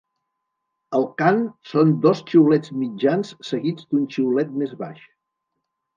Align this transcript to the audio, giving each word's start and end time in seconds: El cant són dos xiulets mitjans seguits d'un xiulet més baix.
El 0.99 1.05
cant 1.19 1.41
són 1.73 1.91
dos 2.07 2.23
xiulets 2.31 2.73
mitjans 2.85 3.35
seguits 3.51 3.89
d'un 3.93 4.09
xiulet 4.17 4.57
més 4.63 4.77
baix. 4.85 5.05